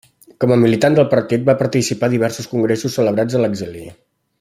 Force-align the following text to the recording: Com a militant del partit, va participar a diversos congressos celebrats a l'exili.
Com 0.43 0.53
a 0.53 0.55
militant 0.61 0.97
del 0.99 1.07
partit, 1.11 1.45
va 1.51 1.57
participar 1.61 2.09
a 2.11 2.17
diversos 2.17 2.51
congressos 2.55 3.01
celebrats 3.01 3.39
a 3.41 3.45
l'exili. 3.47 3.89